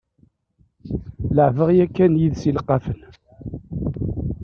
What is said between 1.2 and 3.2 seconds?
Leɛbeɣ yakan yid-s ileqqafen.